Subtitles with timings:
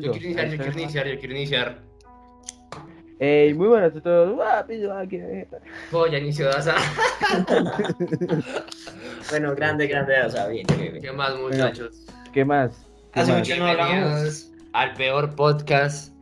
[0.00, 1.82] Yo quiero iniciar, yo quiero iniciar, yo quiero iniciar.
[3.20, 4.36] Ey, muy buenas a todos.
[4.66, 5.48] Pillo, qué-
[6.06, 6.74] ya inició Daza.
[9.30, 10.14] Bueno, grande, grande,
[10.48, 10.66] bien.
[10.66, 12.04] ¿Qué más, muchachos?
[12.32, 12.86] ¿Qué más?
[13.12, 13.40] ¿Qué Hace más?
[13.40, 16.12] mucho no hablamos, Bienvenidos al peor podcast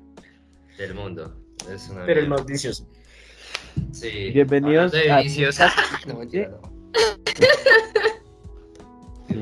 [0.79, 1.35] del mundo.
[1.73, 2.87] Es una pero el más vicioso.
[3.93, 4.31] Sí.
[4.33, 5.23] Bienvenidos Hablando de a-
[6.07, 6.61] no, no.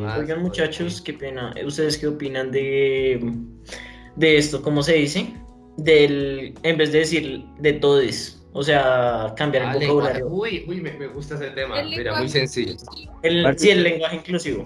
[0.01, 0.19] ¿Qué más?
[0.19, 1.53] Oigan, muchachos, qué pena.
[1.65, 3.21] ¿Ustedes qué opinan de,
[4.17, 4.63] de esto?
[4.63, 5.35] ¿Cómo se dice?
[5.77, 10.21] Del, en vez de decir de todes, o sea, cambiar Ah, el lenguaje.
[10.23, 10.27] vocabulario.
[10.29, 11.81] Uy, uy, me, me gusta ese tema.
[11.81, 12.75] El Mira, muy sencillo.
[13.23, 14.65] El, sí, el lenguaje inclusivo.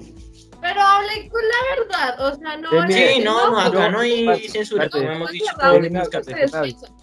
[0.60, 1.82] Pero hablen con la
[2.16, 2.70] verdad, o sea, no.
[2.90, 5.44] Sí, no, no, acá no hay censura, como hemos dicho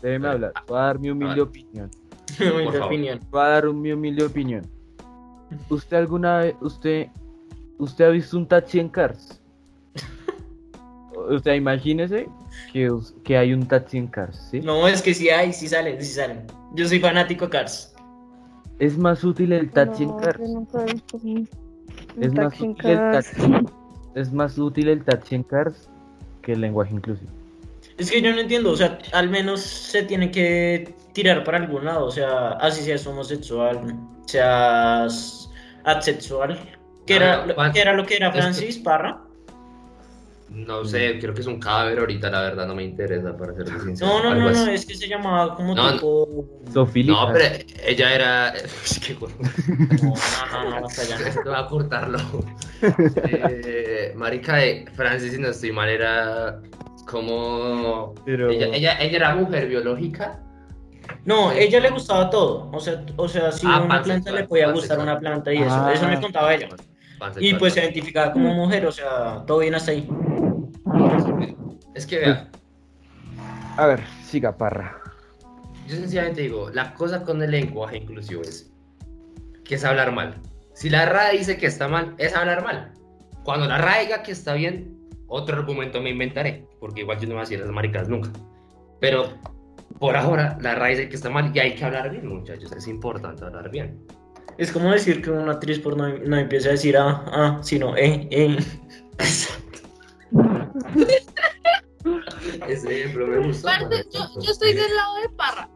[0.02, 0.54] Déjeme hablar.
[0.68, 1.44] Voy a dar mi humilde Ah.
[1.44, 1.92] opinión.
[2.40, 2.82] Humilde favor.
[2.84, 3.20] opinión.
[3.30, 4.66] Voy a dar mi humilde opinión.
[5.70, 7.08] ¿Usted alguna vez, usted,
[7.82, 9.42] usted ha visto un taxi en Cars?
[11.30, 12.28] O sea, imagínese
[12.74, 12.90] que,
[13.24, 14.60] que hay un taxi en Cars, ¿sí?
[14.60, 16.48] No, es que sí hay, sí salen, sí salen.
[16.74, 17.94] Yo soy fanático de Cars.
[18.80, 20.40] Es más útil el taxi en Cars.
[20.40, 21.48] yo nunca he visto un,
[22.18, 23.32] un Es más útil el Cars.
[23.32, 23.54] taxi.
[24.16, 25.90] Es más útil el taxi en Cars
[26.42, 27.32] que el lenguaje inclusivo.
[27.98, 31.86] Es que yo no entiendo, o sea, al menos se tiene que tirar para algún
[31.86, 33.80] lado, o sea, así seas homosexual,
[34.26, 35.50] seas
[35.84, 36.58] asexual,
[37.14, 39.22] Ah, era, no, que era lo que era Francis Parra.
[40.50, 43.70] No sé, creo que es un cadáver ahorita, la verdad, no me interesa, para ser
[43.70, 44.12] sincero.
[44.12, 44.66] No, no, Algo no, así.
[44.66, 46.46] no, es que se llamaba como No, tipo...
[46.74, 48.50] No, pero ella era.
[48.84, 49.36] Es que bueno,
[50.04, 50.14] No,
[50.52, 50.88] no, no, no, no
[51.46, 52.18] voy a cortarlo.
[52.82, 56.60] Eh, marica, eh, Francis, si no estoy mal, era
[57.08, 58.14] como.
[58.26, 60.40] Pero- Ella, ella, ella era mujer biológica.
[61.26, 64.44] No, ella le gustaba todo, o sea, o sea, si Ah, una planta pansexual, le
[64.48, 64.98] podía pansexual.
[64.98, 65.92] gustar una planta y eso, Ah.
[65.94, 66.70] eso me contaba ella.
[67.40, 70.08] Y pues se identificaba como mujer, o sea, todo bien hasta ahí.
[71.94, 72.50] Es que vea,
[73.78, 74.98] A ver, siga, Parra.
[75.88, 78.72] yo sencillamente digo, la cosa con el lenguaje inclusivo es
[79.64, 80.36] que es hablar mal.
[80.74, 82.94] Si la RAE dice que está mal, es hablar mal.
[83.44, 87.36] Cuando la RAE diga que está bien, otro argumento me inventaré, porque igual yo no
[87.36, 88.32] voy a decir esas maricas nunca.
[89.00, 89.30] Pero
[90.00, 92.72] por ahora la RAE dice que está mal y hay que hablar bien, muchachos.
[92.72, 94.06] Es importante hablar bien.
[94.58, 97.96] Es como decir que una actriz por no, no empieza a decir ah, ah, sino
[97.98, 98.58] eh, eh.
[102.68, 103.70] Ese ejemplo me gustó.
[104.14, 105.70] Yo, yo estoy del lado de Parra.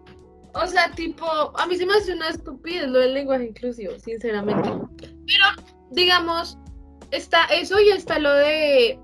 [0.53, 1.25] O sea, tipo,
[1.57, 4.69] a mí se me hace una estupidez lo del lenguaje inclusivo, sinceramente.
[4.99, 6.57] Pero, digamos,
[7.11, 8.97] está eso y está lo de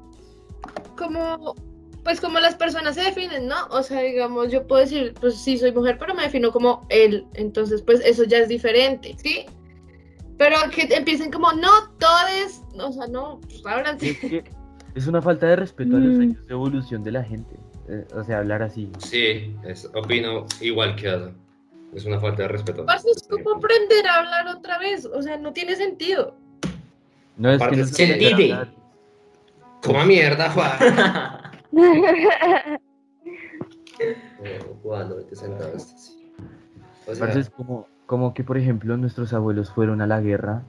[0.98, 1.56] como,
[2.04, 3.68] pues como las personas se definen, ¿no?
[3.70, 7.26] O sea, digamos, yo puedo decir, pues sí, soy mujer, pero me defino como él.
[7.36, 9.46] Entonces, pues eso ya es diferente, ¿sí?
[10.38, 11.70] Pero que empiecen como, no,
[12.00, 14.16] todes, o sea, no, pues ahora Es sí.
[14.16, 14.44] que
[14.96, 16.22] es una falta de respeto a los Mm.
[16.22, 17.56] años de evolución de la gente.
[17.88, 18.90] Eh, o sea, hablar así.
[19.00, 21.32] Sí, es- opino igual que Ada.
[21.94, 22.86] Es una falta de respeto.
[22.88, 26.36] Es como aprender a hablar otra vez, o sea, no tiene sentido.
[27.38, 28.68] No es que Aparte, no se.
[29.84, 30.72] Coma mierda, Juan.
[34.44, 36.32] Eh, Juan, no te sentado esto, sí.
[37.08, 40.64] O sea, Parce, es como, como que, por ejemplo, nuestros abuelos fueron a la guerra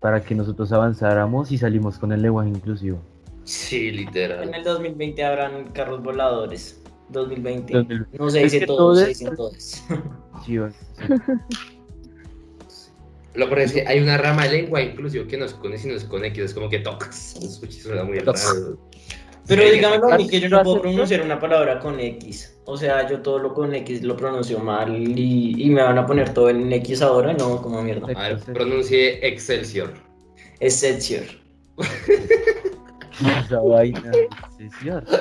[0.00, 3.00] para que nosotros avanzáramos y salimos con el lenguaje inclusivo.
[3.44, 4.54] sí, En literal.
[4.54, 6.80] el 2020 habrán carros voladores.
[7.10, 7.72] 2020.
[7.72, 8.18] 2020.
[8.18, 9.82] No se dice que todo, se dicen todos.
[10.46, 10.76] Sí, o- sí.
[13.34, 16.04] Lo peor es que hay una rama de lengua inclusive que nos con y nos
[16.04, 16.38] con X.
[16.44, 17.34] Es como que tocas.
[17.82, 18.78] Suena muy raro.
[19.48, 22.54] Pero Sí, dígamelo a mí que yo no ¿Lo puedo pronunciar una palabra con X.
[22.66, 26.06] O sea, yo todo lo con X lo pronuncio mal y, y me van a
[26.06, 28.06] poner todo en X ahora, no, como mierda.
[28.14, 29.94] A ver, pronuncie Excelsior.
[30.60, 31.24] Excelsior.
[33.20, 34.12] Esa vaina.
[34.58, 35.16] Sí, cierto.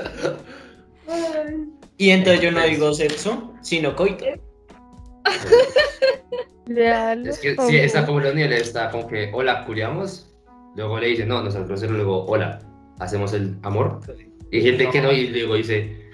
[1.97, 4.25] Y entonces yo no digo sexo, sino coito.
[6.67, 10.29] Real, Es que si está como los niveles, está como que hola, culiamos.
[10.75, 12.59] Luego le dicen, no, nosotros hacemos luego hola,
[12.99, 13.99] hacemos el amor.
[14.51, 16.09] Y hay gente que no, y luego dice,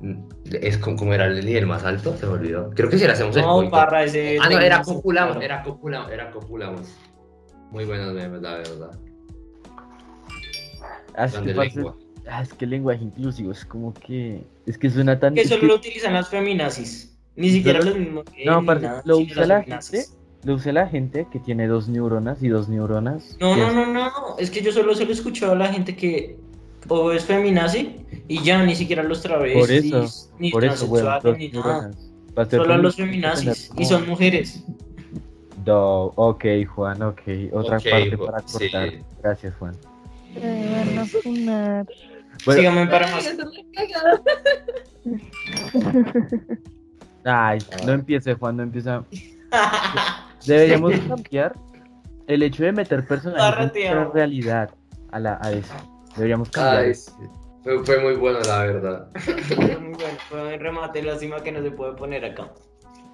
[0.00, 0.14] mm,
[0.60, 2.70] es como, como era el nivel más alto, se me olvidó.
[2.74, 3.70] Creo que si le hacemos el No, coito.
[3.70, 4.38] parra ese.
[4.40, 5.44] Ah, no, era copulamos, claro.
[5.44, 6.88] era copulamos, era copulamos.
[7.70, 8.90] Muy buenos memes, la verdad.
[11.16, 11.96] Ah, es, que, lengua.
[12.28, 14.44] ah, es que el lenguaje inclusivo es como que.
[14.66, 15.34] Es que suena tan.
[15.34, 17.16] Que es solo que lo utilizan las feminazis.
[17.36, 18.24] Ni siquiera los mismos.
[18.24, 20.16] que No, ni parce, nada, lo usa las la feminazis.
[20.46, 23.36] Lo usa la gente que tiene dos neuronas y dos neuronas.
[23.40, 24.10] No, no, es- no, no.
[24.38, 26.36] Es que yo solo se lo he escuchado a la gente que
[26.86, 27.96] o es feminazi
[28.28, 30.06] y ya ni siquiera los travestis, Por eso,
[30.38, 31.00] ni por eso, dos
[31.36, 31.80] ni nada.
[31.82, 32.12] neuronas.
[32.38, 33.72] Va a ser Solo a los feminazis.
[33.76, 34.62] Y son mujeres.
[35.66, 36.44] No, ok,
[36.76, 37.22] Juan, ok.
[37.52, 38.52] Otra parte Juan, para sí.
[38.58, 38.92] cortar.
[39.20, 39.74] Gracias, Juan.
[40.40, 41.86] Me van a funar.
[42.44, 43.34] Bueno, Síganme para más.
[47.24, 49.02] ay, no empiece, Juan, no empieza.
[50.46, 51.54] Deberíamos cambiar
[52.26, 54.70] el hecho de meter personajes en realidad
[55.12, 55.74] a, la, a eso.
[56.16, 56.84] Deberíamos cambiar.
[56.84, 57.12] Ay, sí.
[57.62, 59.08] fue, fue muy bueno, la verdad.
[59.16, 62.52] Fue muy bueno, fue un remate, lástima que no se puede poner acá.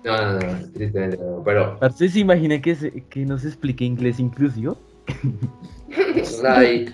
[0.04, 4.18] No, no, no, tristemente no, pero ¿se imagina que, se, que no se explique inglés
[4.18, 4.76] inclusivo?
[6.42, 6.92] like,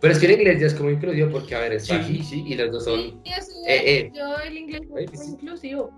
[0.00, 2.22] pero es que el inglés ya es como inclusivo porque, a ver, está Sí.
[2.22, 3.00] she, y los dos son...
[3.00, 4.12] Sí, eso Eh, eh.
[4.14, 4.82] Yo el inglés
[5.12, 5.32] es sí.
[5.32, 5.90] inclusivo.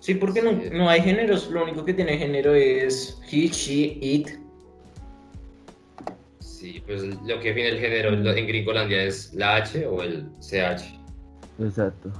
[0.00, 4.28] Sí, porque no, no hay géneros, lo único que tiene género es he, she, it.
[6.40, 10.84] Sí, pues lo que define el género en Gringolandia es la H o el CH.
[11.62, 12.10] Exacto.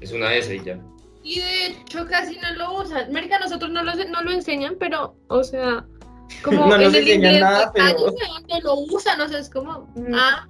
[0.00, 0.78] Es una S y ya.
[1.22, 3.04] Y de hecho casi no lo usan.
[3.10, 5.84] América nosotros no lo, no lo enseñan, pero, o sea,
[6.42, 8.14] como No en nos el enseñan inglés nada, pero-
[8.48, 10.14] que lo usan, o sea, es como, Mm.
[10.14, 10.48] ah,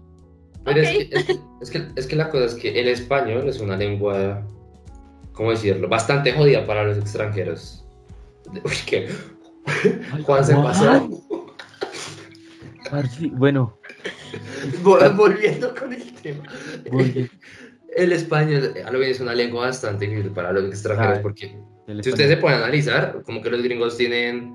[0.64, 0.86] Pero ok.
[0.86, 3.58] es, que, es, que, es, que, es que la cosa es que el español es
[3.60, 4.46] una lengua,
[5.40, 5.88] ¿cómo decirlo?
[5.88, 7.82] Bastante jodida para los extranjeros.
[8.62, 9.08] Uy, que
[10.24, 11.08] Juan se pasó.
[13.32, 13.78] Bueno,
[14.82, 16.44] Vol- Volviendo con el tema.
[17.96, 21.58] El español, a lo bien, es una lengua bastante difícil para los extranjeros porque
[22.02, 24.54] si ustedes se pueden analizar, como que los gringos tienen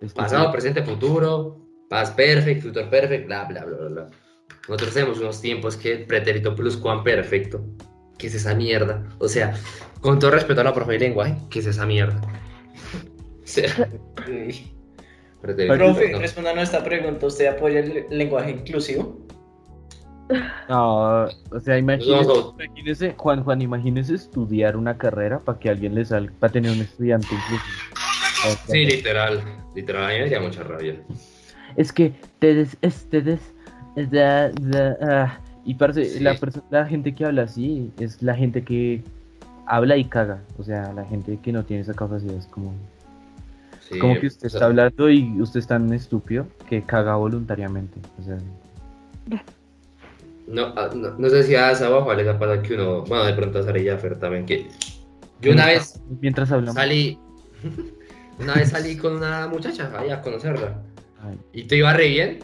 [0.00, 0.52] es que pasado, sí.
[0.52, 1.58] presente, futuro,
[1.90, 4.06] past perfect, future perfect, bla, bla, bla, bla.
[4.66, 7.64] Nosotros tenemos unos tiempos que pretérito pluscuamperfecto,
[8.18, 9.02] ¿qué es esa mierda?
[9.18, 9.54] O sea,
[10.00, 12.20] con todo respeto a la profe de lenguaje, ¿qué es esa mierda?
[13.42, 13.88] O sea,
[15.42, 16.18] Profe, no.
[16.20, 19.18] respondan a esta pregunta, ¿usted apoya el lenguaje inclusivo?
[20.68, 22.54] No, o sea, imagínese, No, no.
[22.64, 26.80] imagínese, Juan, Juan, imagínese estudiar una carrera para que alguien le salga, para tener un
[26.80, 27.60] estudiante inclusive.
[28.46, 29.42] O sea, Sí, literal,
[29.74, 31.02] literal, a mí me daría mucha rabia.
[31.76, 33.40] Es que ustedes, ustedes,
[33.96, 35.40] da, da, ah.
[35.64, 36.20] Y parce, Sí.
[36.20, 36.36] la,
[36.70, 39.02] la gente que habla así es la gente que
[39.66, 42.74] habla y caga, o sea, la gente que no tiene esa capacidad es como,
[43.80, 48.22] Sí, como que usted está hablando y usted es tan estúpido que caga voluntariamente, o
[48.24, 48.38] sea,
[50.48, 53.24] No, ah, no, no sé si a Asa o les ha pasado que uno, bueno,
[53.24, 54.66] de pronto a Sara y Jaffer también, que
[55.40, 57.18] yo una vez mientras hablamos, salí,
[58.40, 60.82] una vez salí con una muchacha ahí a conocerla,
[61.22, 62.38] Ay, y te iba re bien,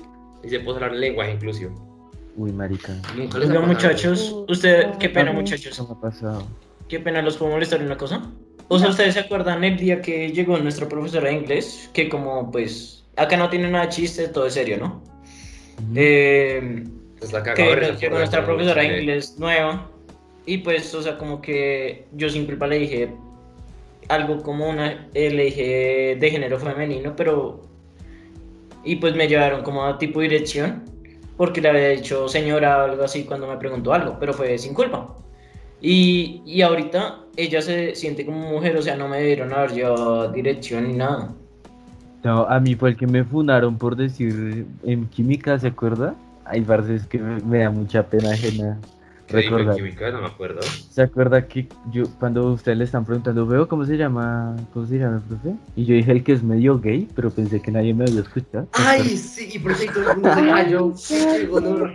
[0.44, 1.87] y se puso a hablar en lenguaje inclusivo.
[2.38, 5.36] Uy, marica, Nunca les ha Oiga, muchachos, usted, qué pena, Ay.
[5.36, 5.76] muchachos.
[5.76, 6.46] ¿qué me ha pasado?
[6.88, 8.22] Qué pena, ¿los puedo molestar en una cosa?
[8.68, 11.90] O sea, ¿ustedes se acuerdan el día que llegó nuestra profesora de inglés?
[11.92, 15.02] Que como, pues, acá no tiene nada de chiste, todo es serio, ¿no?
[15.94, 16.84] Eh,
[17.20, 19.90] Es la que por nuestra profesora de inglés nueva.
[20.46, 23.12] Y pues, o sea, como que yo sin culpa le dije
[24.08, 27.62] algo como una, eh, le dije de género femenino, pero...
[28.84, 30.84] Y pues me llevaron como a tipo dirección,
[31.38, 34.74] porque le había dicho señora o algo así cuando me preguntó algo, pero fue sin
[34.74, 35.14] culpa.
[35.80, 40.30] Y, y ahorita ella se siente como mujer, o sea, no me dieron haber llevado
[40.32, 41.32] dirección ni nada.
[42.24, 46.16] No, a mí fue el que me funaron por decir en química, ¿se acuerda?
[46.44, 48.78] Ay, parce, que me, me da mucha pena ajena
[49.28, 49.76] ¿Qué dijo en recordar.
[49.76, 50.10] química?
[50.10, 50.60] No me acuerdo.
[50.62, 54.98] ¿Se acuerda que yo, cuando ustedes le están preguntando, veo cómo se llama, cómo se
[54.98, 55.54] llama el profe?
[55.76, 58.66] Y yo dije el que es medio gay, pero pensé que nadie me había escuchado.
[58.72, 59.84] Ay, sí, y por eso
[61.52, 61.90] honor.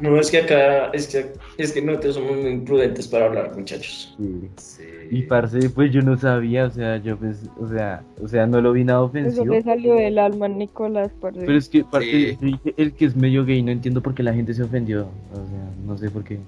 [0.00, 4.14] No, es que acá, es que, es que nosotros somos muy imprudentes para hablar, muchachos.
[4.18, 4.48] Sí.
[4.56, 4.82] Sí.
[5.10, 8.60] Y parce, pues yo no sabía, o sea, yo pues, o sea, o sea, no
[8.60, 9.44] lo vi nada Eso ofensivo.
[9.54, 11.40] le salió del alma Nicolás, parce.
[11.40, 12.38] Pero es que, parce, Sí.
[12.40, 15.02] yo dije el que es medio gay, no entiendo por qué la gente se ofendió.
[15.32, 16.40] O sea, no sé por qué.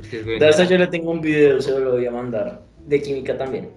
[0.00, 0.38] Es que es güey.
[0.38, 2.62] De esa yo le tengo un video, se lo voy a mandar.
[2.86, 3.70] De química también.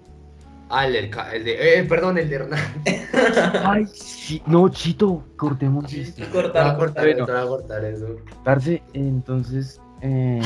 [0.70, 1.80] Ah, el, el de.
[1.80, 2.60] Eh, perdón, el de Hernán.
[3.64, 6.24] Ay, sí, no, Chito, cortemos esto.
[6.32, 7.26] Cortar, cortar, cortar.
[7.26, 8.16] te voy a cortar eso.
[8.44, 10.42] Parce, entonces, eh,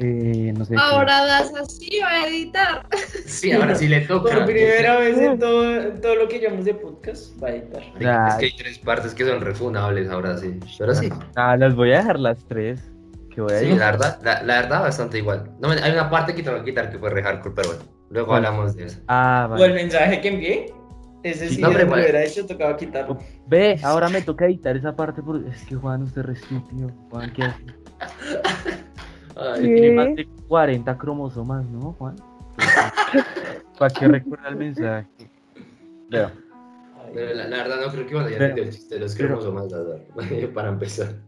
[0.00, 0.74] eh, no sé.
[0.74, 0.80] qué.
[0.80, 2.86] Ahora das así va a editar.
[3.26, 4.34] Sí, ahora sí le toca.
[4.34, 7.82] Por primera vez en todo, en todo lo que llamamos de podcast, va a editar.
[8.28, 10.58] Es que hay tres partes que son refunables ahora sí.
[10.78, 11.10] Pero sí.
[11.36, 12.80] Ah, las voy a dejar las tres.
[13.38, 15.52] Que voy a Sí, la verdad, la, la verdad, bastante igual.
[15.60, 17.84] No, hay una parte que te voy a quitar que fue re hardcore, pero bueno.
[18.10, 18.44] Luego ¿Cuál?
[18.46, 19.00] hablamos de eso.
[19.06, 19.74] Ah, O el vale.
[19.74, 20.74] mensaje que envié,
[21.22, 22.02] ese Sí, no, hombre, lo bueno.
[22.02, 23.16] hubiera hecho, tocaba quitarlo.
[23.46, 26.90] Ve, ahora me toca editar esa parte porque es que Juan, usted es re estúpido.
[27.10, 27.64] Juan, ¿qué hace?
[29.36, 29.62] Ay.
[29.62, 32.16] Tiene más de 40 cromosomas, ¿no, Juan?
[33.78, 35.06] ¿Para qué recuerda el mensaje?
[36.10, 39.14] Pero la, la verdad no creo que van a Pero- entender el chiste de los
[39.14, 41.27] pero- cromosomas, la verdad, para empezar.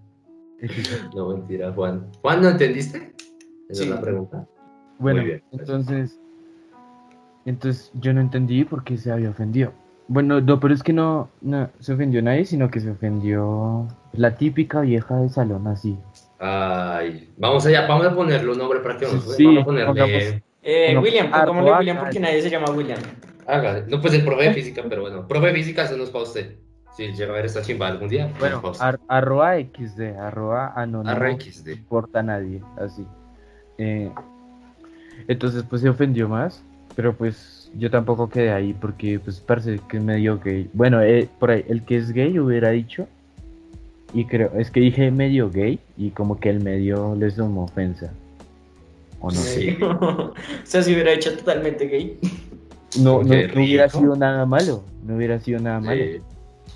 [1.14, 2.06] No, mentira, Juan.
[2.22, 3.12] ¿Juan, no entendiste?
[3.68, 3.88] Esa Sí.
[3.88, 4.46] es la pregunta.
[4.98, 5.42] Bueno, Muy bien.
[5.52, 6.18] entonces,
[7.46, 9.72] entonces yo no entendí por qué se había ofendido.
[10.08, 14.34] Bueno, no, pero es que no, no se ofendió nadie, sino que se ofendió la
[14.36, 15.96] típica vieja de salón así.
[16.40, 19.86] Ay, vamos allá, vamos a ponerle un nombre para que nos Sí, vamos a ponerle.
[19.86, 22.98] pongamos- Eh, No, William, pongámosle William porque nadie se llama William.
[23.46, 23.84] Hágale.
[23.88, 26.24] No, pues el profe de física, pero bueno, profe de física, eso no es para
[26.24, 26.56] usted.
[26.97, 31.11] Si llega a ver esta chimba algún día, Bueno, no ar- arroba XD, arroba anónimo.
[31.11, 31.68] Arra No XD.
[31.73, 33.06] importa a nadie, así.
[33.78, 34.11] Eh,
[35.28, 36.62] entonces, pues se ofendió más,
[36.97, 40.68] pero pues yo tampoco quedé ahí porque, pues, parece que es medio gay.
[40.73, 43.06] Bueno, eh, por ahí, el que es gay hubiera dicho,
[44.12, 48.11] y creo, es que dije medio gay, y como que el medio les tomó ofensa.
[49.20, 49.37] ¿O no?
[49.37, 49.78] Sí.
[49.82, 52.18] o sea, si hubiera hecho totalmente gay.
[53.00, 56.02] No, no, no hubiera sido nada malo, no hubiera sido nada malo.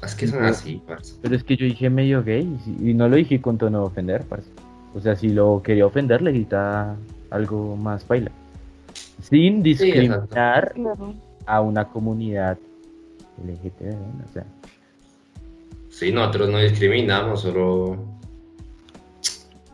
[0.04, 1.14] Es que son así, parce.
[1.22, 3.84] Pero es que yo dije medio gay y, y no lo dije con tono de
[3.86, 4.48] ofender, parce.
[4.94, 6.96] O sea, si lo quería ofender, le gritaba
[7.30, 8.30] algo más baila.
[9.20, 10.74] Sin discriminar
[11.46, 12.58] a una comunidad
[13.42, 14.24] LGTB, ¿no?
[14.28, 14.44] o sea.
[15.90, 17.98] Sí, nosotros no discriminamos, solo.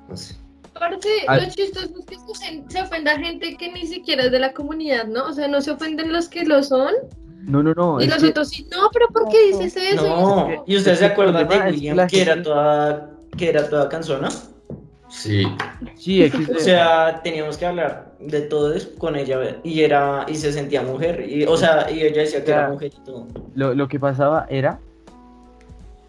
[0.09, 0.37] No sé.
[0.75, 5.07] Aparte, lo chistoso es que se ofenda gente que ni siquiera es de la comunidad,
[5.07, 5.27] ¿no?
[5.27, 6.95] O sea, no se ofenden los que lo son
[7.47, 8.01] No, no, no.
[8.01, 8.67] y los que- otros sí.
[8.71, 10.03] No, pero ¿por qué dices eso?
[10.07, 14.29] No, ¿y ustedes se acuerdan de que William que era toda, que era toda canzona?
[15.09, 15.45] Sí.
[15.97, 16.31] Sí.
[16.57, 20.83] O sea, teníamos que hablar de todo eso con ella y era y se sentía
[20.83, 23.27] mujer y o sea, y ella decía que era mujer y todo.
[23.55, 24.79] lo, lo que pasaba era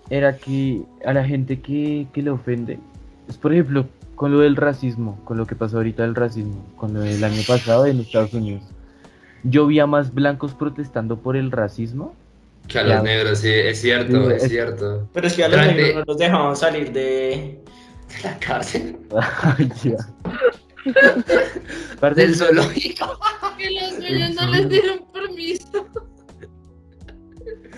[0.10, 2.80] era que a la gente que, que le ofende
[3.30, 3.86] es por ejemplo
[4.16, 7.42] con lo del racismo con lo que pasó ahorita del racismo con lo del año
[7.48, 8.62] pasado en Estados Unidos
[9.44, 12.16] yo vi a más blancos protestando por el racismo
[12.68, 12.96] Que a Ya.
[12.96, 15.08] los negros, sí, es cierto, Sí, es es- cierto.
[15.14, 17.60] Pero es que a los negros no los dejaban salir de
[18.24, 18.98] La cárcel.
[19.58, 19.98] Ay, ya.
[22.00, 23.18] Parce, Del zoológico.
[23.58, 25.86] Que los dueños no les dieron permiso.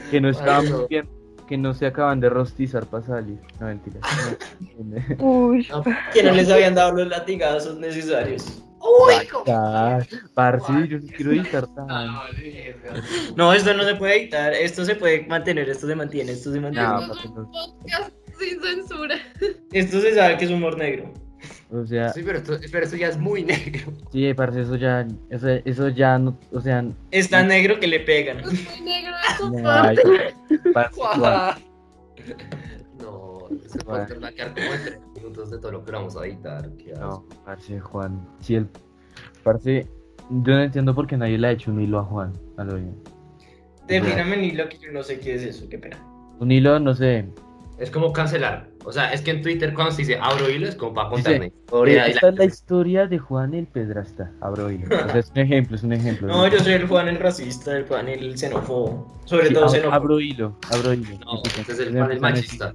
[0.09, 0.87] que no estaban no.
[0.87, 1.09] bien,
[1.47, 3.99] que no se acaban de rostizar para salir no mentira
[4.79, 5.25] No.
[5.25, 5.67] Uy,
[6.13, 8.63] que no les habían dado los latigazos necesarios.
[9.47, 9.99] Ah,
[10.33, 11.87] parce, yo no quiero editar tan
[13.35, 16.59] No, esto no se puede editar, esto se puede mantener, esto se mantiene, esto se
[16.59, 16.87] mantiene.
[16.87, 17.13] No, no.
[17.51, 19.15] podcast sin censura.
[19.71, 21.11] Esto se sabe que es humor negro.
[21.71, 23.91] o sea Sí, pero esto, pero esto ya es muy negro.
[24.11, 27.99] sí parce eso ya eso, eso ya no o sea Es tan negro que le
[28.01, 28.39] pegan.
[28.39, 29.49] Es muy negro eso,
[32.99, 33.47] No,
[33.89, 36.69] va a quedar como en tres minutos de todo lo que vamos a editar.
[36.77, 38.67] Qué no parce Juan si el
[39.43, 39.87] parce
[40.29, 42.75] yo no entiendo por qué nadie le ha hecho un hilo a Juan a lo
[42.75, 42.95] bien
[43.87, 45.97] Defíname ni lo que yo no sé qué es eso, qué pena.
[46.39, 47.27] un hilo no sé
[47.77, 48.69] Es como cancelar.
[48.85, 51.33] O sea, es que en Twitter cuando se dice abro hilo es como para contar
[51.33, 52.07] Dice, una historia.
[52.07, 55.37] y esta es la historia de Juan el Pedrasta abro hilo o sea es un
[55.37, 59.07] ejemplo es un ejemplo No, yo soy el Juan el racista, el Juan el xenófobo.
[59.25, 59.93] Sobre Sí, todo ab- xenófobo.
[59.95, 62.73] abro hilo abro hilo No, este es el empiezan a machista.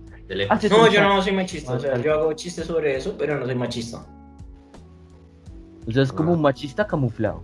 [0.48, 1.06] Ah, sí, No, sí, yo sí.
[1.06, 4.04] no soy machista, o sea, yo hago chistes sobre eso, pero no soy machista.
[5.86, 6.34] O sea, es como Ah.
[6.34, 7.42] un machista camuflado.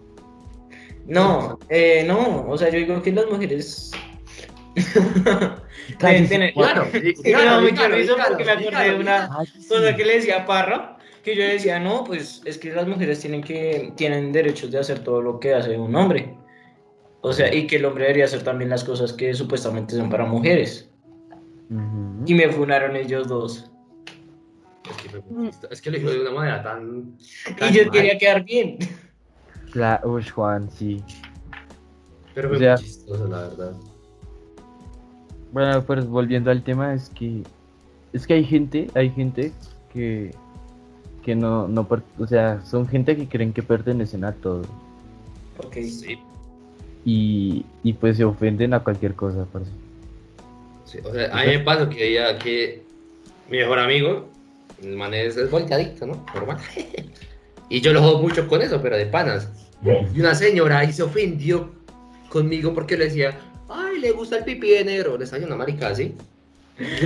[1.07, 3.91] No, eh, no, o sea, yo digo que las mujeres
[5.99, 6.53] tener...
[6.55, 9.29] Claro, que me mucha risa porque me acordé de una
[9.69, 13.21] cosa que le decía a Parra, que yo decía, no, pues es que las mujeres
[13.21, 16.37] tienen que tienen derechos de hacer todo lo que hace un hombre.
[17.23, 20.27] O sea, y que el hombre debería hacer también las cosas que supuestamente son para
[20.27, 20.91] mujeres.
[21.71, 22.25] Ujú.
[22.27, 23.71] Y me funaron ellos dos.
[25.71, 27.17] Es que, lo dijo de una manera tan.
[27.59, 28.79] tan Y yo mal, quería quedar bien.
[30.05, 31.03] Uy, Juan, sí.
[32.35, 33.73] Pero o fue sea- muy chistoso, la verdad.
[35.55, 37.43] Bueno, pues volviendo al tema, es que
[38.13, 39.53] es que hay gente, hay gente
[39.93, 40.33] que
[41.23, 44.63] que no, no, o sea, son gente que creen que pertenecen a todo
[45.65, 45.75] Ok.
[45.75, 46.19] Sí,
[47.05, 49.71] y, y pues se ofenden a cualquier cosa, parce.
[50.87, 50.99] sí.
[51.05, 52.83] O sea, a mí me pasa que ya que
[53.49, 54.29] mi mejor amigo,
[54.83, 56.27] el man es, es volteadito, ¿no?
[56.35, 56.59] Normal.
[57.69, 59.49] y yo lo jodo mucho con eso, pero de panas.
[60.15, 61.71] Y una señora ahí se ofendió
[62.29, 63.39] conmigo porque le decía,
[63.95, 65.17] ay, le gusta el pipí de negro.
[65.19, 66.15] Le salió una marica así.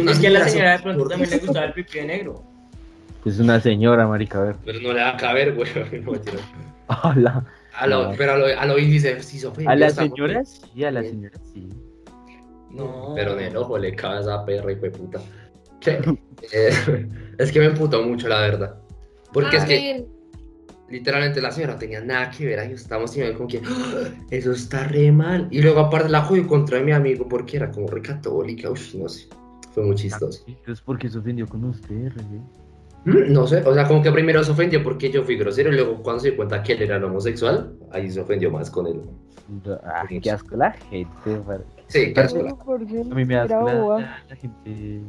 [0.01, 2.05] Una Es que a la se- señora de pronto también le gustaba el pipí de
[2.07, 2.43] negro.
[3.25, 4.57] Es una señora, marica, a ver.
[4.65, 5.69] Pero no le va a caber, güey.
[6.05, 6.13] No.
[7.05, 7.45] Hola.
[7.75, 8.13] A lo.
[8.17, 9.71] Pero a lo, a lo índice sí se ofendió.
[9.71, 10.47] A la esta señora mujer.
[10.47, 11.69] sí, a la señora sí.
[12.71, 13.13] No.
[13.15, 15.21] Pero en el ojo le cabe a esa perra y fue puta.
[16.53, 16.71] Eh,
[17.39, 18.77] es que me emputó mucho, la verdad.
[19.33, 20.07] Porque es que.
[20.91, 22.73] Literalmente la señora no tenía nada que ver ahí.
[22.73, 25.49] Estábamos y como que "Ah, eso está re mal.
[25.51, 28.71] Y luego, aparte, la jodí contra mi amigo porque era como re católica.
[28.71, 29.29] Uy, no sé.
[29.73, 30.43] Fue muy chistoso.
[30.47, 32.41] Entonces, ¿por qué se ofendió con usted, Rey?
[33.05, 35.75] Mm, No sé, o sea, como que primero se ofendió porque yo fui grosero y
[35.77, 39.01] luego cuando se dio cuenta que él era homosexual, ahí se ofendió más con él.
[39.85, 41.09] Ah, qué asco la gente.
[41.87, 42.39] Sí, Pero- asco.
[42.43, 45.01] Pero ¿por qué A mí me asco la, la- la gente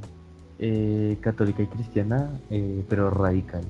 [0.59, 3.63] eh, católica y cristiana, eh, pero radical.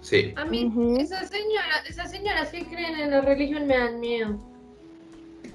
[0.00, 0.32] Sí.
[0.36, 4.38] A mí, esas señoras, esas señoras que creen en la religión me dan miedo.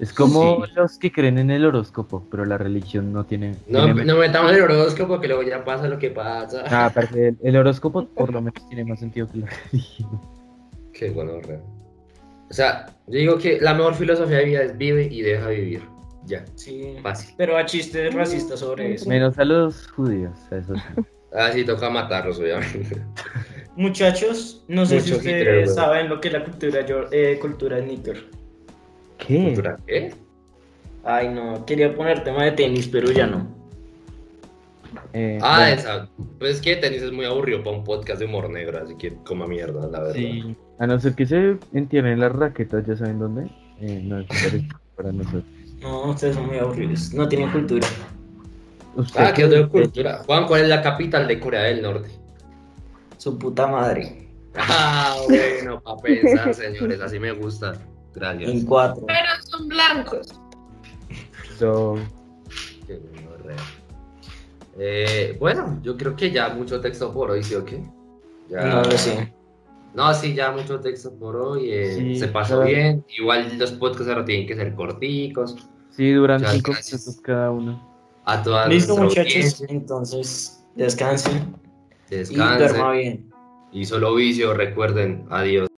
[0.00, 0.72] Es como Sí.
[0.74, 3.54] los que creen en el horóscopo, pero la religión no tiene...
[3.68, 6.64] No, tiene- no metamos el horóscopo que luego ya pasa lo que pasa.
[6.66, 10.20] Ah, el, el horóscopo por lo menos tiene más sentido que la religión.
[10.92, 11.60] Qué bueno, re.
[12.50, 15.82] O sea, yo digo que la mejor filosofía de vida es vive y deja vivir.
[16.26, 16.96] Ya, Sí.
[17.02, 17.34] fácil.
[17.36, 19.08] Pero a chistes racistas sobre eso.
[19.08, 21.02] Menos a los judíos, a eso sí.
[21.36, 22.96] Así toca matarlos, obviamente.
[23.76, 28.24] Muchachos, no sé si ustedes saben lo que es la cultura, yo- eh, cultura sneaker.
[29.18, 29.44] ¿Qué?
[29.46, 30.14] Cultura, ¿Qué?
[31.04, 33.46] Ay, no, quería poner tema de tenis, pero ya no.
[35.12, 36.08] Eh, Ah, bueno, esa.
[36.38, 39.12] Pues es que tenis es muy aburrido para un podcast de humor negro, así que
[39.26, 40.14] coma mierda, la verdad.
[40.14, 40.56] sí.
[40.78, 43.48] A no ser que se entierren las raquetas, ¿ya saben dónde?
[43.80, 44.26] Eh, no es
[44.96, 45.44] para nosotros.
[45.80, 47.86] No, ustedes son muy aburridos, no tienen cultura.
[48.96, 50.22] Usted- Ah, que de cultura.
[50.26, 52.08] Juan, ¿cuál es la capital de Corea del Norte?
[53.18, 54.28] Su puta madre.
[54.56, 57.72] Ah, bueno, para pensar, señores, así me gusta.
[57.74, 58.64] En Gracias.
[58.66, 59.04] cuatro.
[59.06, 60.28] Pero son blancos.
[61.58, 61.96] So,
[62.86, 63.00] Qué.
[64.76, 67.80] Eh, bueno, yo creo que ya mucho texto por hoy, ¿sí o qué?
[68.50, 69.32] Ya- No sé.
[69.94, 71.70] No, sí, ya mucho texto por hoy.
[71.70, 72.68] eh, Sí, se pasó claro.
[72.70, 73.04] bien.
[73.16, 75.56] Igual los podcasts ahora tienen que ser corticos.
[75.90, 77.00] sí, duran Muchas cinco gracias.
[77.06, 77.94] minutos cada uno.
[78.24, 79.32] A todas Listo, muchachos.
[79.34, 81.54] audiencia, Entonces, descansen
[82.30, 82.92] y Descansen.
[82.92, 83.30] bien.
[83.72, 85.26] Y solo vicio, recuerden.
[85.30, 85.68] Adiós.